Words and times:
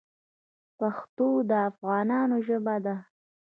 پښتو 0.77 1.27
د 1.49 1.51
افغانانو 1.69 2.37
ژبه 2.47 2.75
ده. 2.85 2.95